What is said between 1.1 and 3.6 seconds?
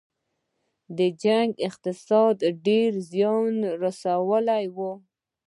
جنګ اقتصاد ته ډیر زیان